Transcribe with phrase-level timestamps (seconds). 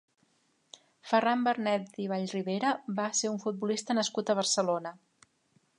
[1.09, 4.97] Ferran Barnet i Vallribera va ser un futbolista nascut a Barcelona.